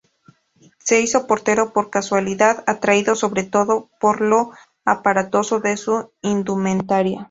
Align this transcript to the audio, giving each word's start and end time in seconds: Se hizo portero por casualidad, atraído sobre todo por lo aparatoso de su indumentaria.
Se 0.83 0.99
hizo 0.99 1.27
portero 1.27 1.73
por 1.73 1.91
casualidad, 1.91 2.63
atraído 2.65 3.13
sobre 3.13 3.43
todo 3.43 3.91
por 3.99 4.21
lo 4.21 4.49
aparatoso 4.83 5.59
de 5.59 5.77
su 5.77 6.11
indumentaria. 6.23 7.19